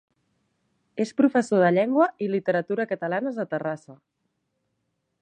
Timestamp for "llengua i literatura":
1.77-2.89